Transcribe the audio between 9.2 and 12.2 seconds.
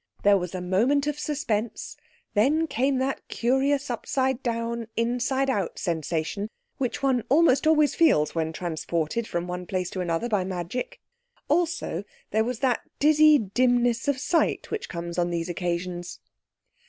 from one place to another by magic. Also